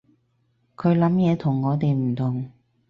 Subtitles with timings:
[0.75, 2.49] 佢諗嘢同我哋唔同